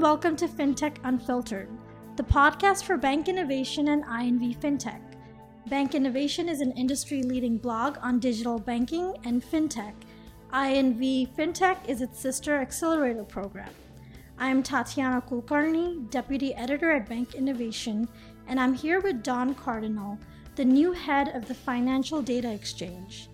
[0.00, 1.68] Welcome to FinTech Unfiltered,
[2.16, 5.02] the podcast for bank innovation and INV FinTech.
[5.68, 9.92] Bank Innovation is an industry leading blog on digital banking and fintech.
[10.54, 13.68] INV FinTech is its sister accelerator program.
[14.38, 18.08] I am Tatiana Kulkarni, Deputy Editor at Bank Innovation,
[18.48, 20.18] and I'm here with Don Cardinal,
[20.56, 23.28] the new head of the Financial Data Exchange.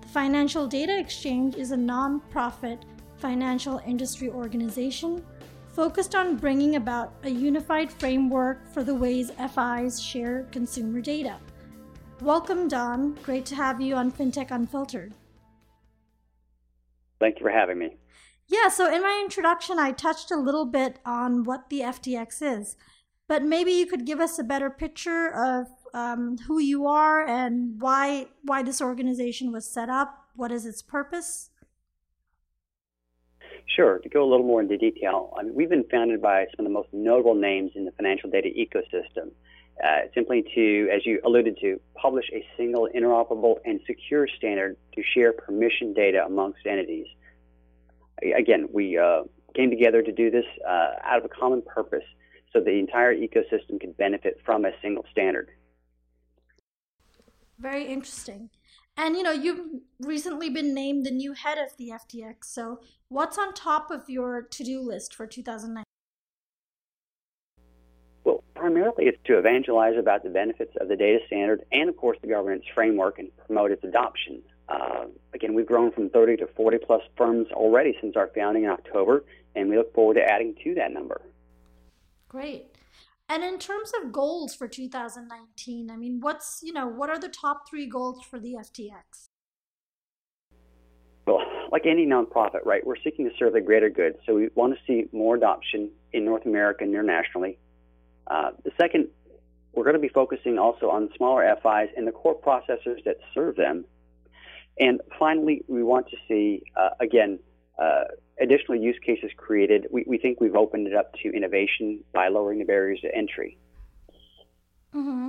[0.00, 2.84] The Financial Data Exchange is a non-profit
[3.16, 5.24] financial industry organization
[5.72, 11.36] focused on bringing about a unified framework for the ways FIs share consumer data.
[12.20, 13.14] Welcome, Don.
[13.22, 15.14] Great to have you on FinTech Unfiltered.
[17.18, 17.96] Thank you for having me.
[18.48, 22.76] Yeah, so in my introduction, I touched a little bit on what the FDX is,
[23.28, 27.80] but maybe you could give us a better picture of um, who you are and
[27.80, 30.26] why why this organization was set up.
[30.34, 31.50] What is its purpose?
[33.66, 33.98] Sure.
[34.00, 36.70] To go a little more into detail, I mean, we've been founded by some of
[36.70, 39.30] the most notable names in the financial data ecosystem
[39.82, 45.02] uh, simply to, as you alluded to, publish a single interoperable and secure standard to
[45.14, 47.06] share permission data amongst entities.
[48.36, 49.22] Again, we uh,
[49.56, 52.04] came together to do this uh, out of a common purpose
[52.52, 55.50] so the entire ecosystem could benefit from a single standard.
[57.58, 58.50] Very interesting.
[58.96, 62.44] And you know, you've recently been named the new head of the FDX.
[62.44, 65.84] So, what's on top of your to-do list for 2019?
[68.24, 72.18] Well, primarily it's to evangelize about the benefits of the data standard and, of course,
[72.20, 74.42] the governance framework and promote its adoption.
[74.68, 78.70] Uh, again, we've grown from 30 to 40 plus firms already since our founding in
[78.70, 79.24] October,
[79.56, 81.20] and we look forward to adding to that number.
[82.28, 82.71] Great.
[83.32, 87.30] And in terms of goals for 2019, I mean, what's, you know, what are the
[87.30, 89.30] top three goals for the FDX?
[91.26, 91.40] Well,
[91.70, 94.16] like any nonprofit, right, we're seeking to serve the greater good.
[94.26, 97.58] So we want to see more adoption in North America and internationally.
[98.26, 99.08] Uh, the second,
[99.72, 103.56] we're going to be focusing also on smaller FIs and the core processors that serve
[103.56, 103.86] them.
[104.78, 107.38] And finally, we want to see, uh, again,
[107.82, 108.04] uh,
[108.40, 109.86] additional use cases created.
[109.90, 113.58] We, we, think we've opened it up to innovation by lowering the barriers to entry.
[114.94, 115.28] Mm-hmm.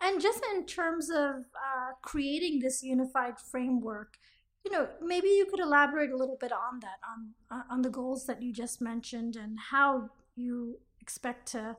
[0.00, 4.16] And just in terms of uh, creating this unified framework,
[4.64, 8.26] you know, maybe you could elaborate a little bit on that, on on the goals
[8.26, 11.76] that you just mentioned, and how you expect to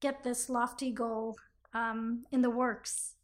[0.00, 1.36] get this lofty goal
[1.74, 3.14] um, in the works?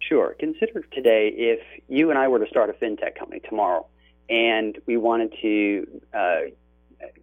[0.00, 0.34] Sure.
[0.38, 3.86] Consider today if you and I were to start a fintech company tomorrow
[4.30, 6.40] and we wanted to uh,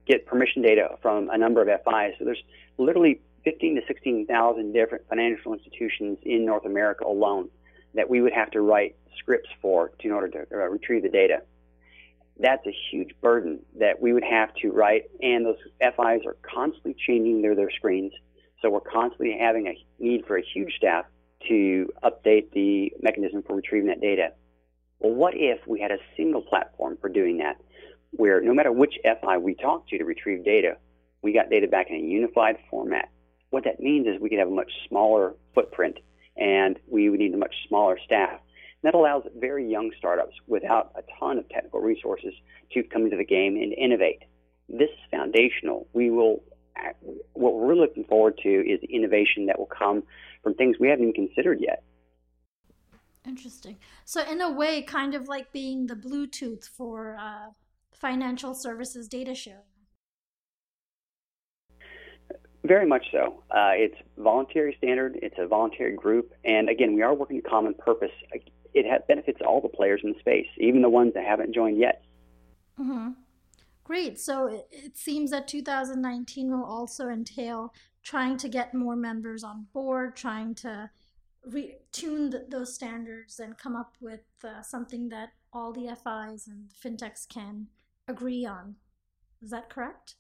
[0.06, 2.16] get permission data from a number of FIs.
[2.20, 2.44] So there's
[2.78, 7.50] literally 15 to 16,000 different financial institutions in North America alone
[7.96, 11.10] that we would have to write scripts for to, in order to uh, retrieve the
[11.10, 11.42] data
[12.40, 15.10] that's a huge burden that we would have to write.
[15.22, 18.12] And those FIs are constantly changing their, their screens.
[18.62, 21.06] So we're constantly having a need for a huge staff
[21.48, 24.34] to update the mechanism for retrieving that data.
[25.00, 27.58] Well, what if we had a single platform for doing that,
[28.12, 30.78] where no matter which FI we talk to to retrieve data,
[31.22, 33.10] we got data back in a unified format?
[33.50, 36.00] What that means is we could have a much smaller footprint
[36.36, 38.40] and we would need a much smaller staff
[38.84, 42.34] that allows very young startups without a ton of technical resources
[42.72, 44.24] to come into the game and innovate.
[44.70, 45.88] This is foundational.
[45.94, 46.44] We will,
[46.76, 46.92] uh,
[47.34, 50.04] what we're looking forward to is innovation that will come
[50.44, 51.84] from things we haven't even considered yet.
[53.28, 53.78] Interesting.
[54.06, 57.52] So, in a way, kind of like being the Bluetooth for uh,
[57.94, 59.62] financial services data sharing.
[62.64, 63.44] Very much so.
[63.52, 65.20] Uh, it's voluntary standard.
[65.22, 68.12] It's a voluntary group, and again, we are working to common purpose
[68.78, 72.04] it benefits all the players in the space, even the ones that haven't joined yet.
[72.80, 73.10] Mm-hmm.
[73.84, 74.20] Great.
[74.20, 77.74] So it, it seems that 2019 will also entail
[78.04, 80.90] trying to get more members on board, trying to
[81.52, 86.70] re- tune those standards and come up with uh, something that all the FIs and
[86.84, 87.68] fintechs can
[88.08, 88.76] agree on.
[89.42, 90.16] Is that correct?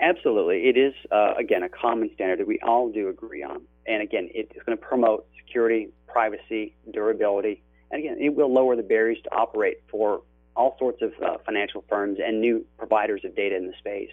[0.00, 0.68] Absolutely.
[0.68, 3.62] It is, uh, again, a common standard that we all do agree on.
[3.86, 7.62] And again, it's going to promote security, privacy, durability.
[7.90, 10.22] And again, it will lower the barriers to operate for
[10.56, 14.10] all sorts of uh, financial firms and new providers of data in the space.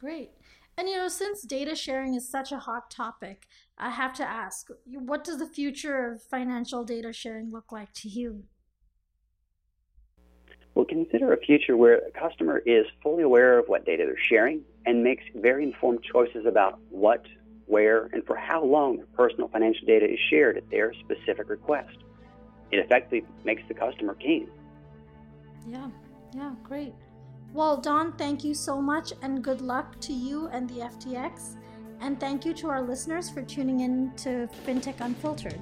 [0.00, 0.30] Great.
[0.78, 3.46] And you know, since data sharing is such a hot topic,
[3.78, 8.08] I have to ask what does the future of financial data sharing look like to
[8.08, 8.44] you?
[10.74, 14.60] Well, consider a future where a customer is fully aware of what data they're sharing
[14.84, 17.24] and makes very informed choices about what,
[17.64, 21.96] where, and for how long their personal financial data is shared at their specific request.
[22.70, 24.48] It effectively makes the customer king.
[25.66, 25.88] Yeah,
[26.34, 26.92] yeah, great.
[27.56, 31.56] Well, Don, thank you so much and good luck to you and the FDX.
[32.02, 35.58] And thank you to our listeners for tuning in to FinTech Unfiltered.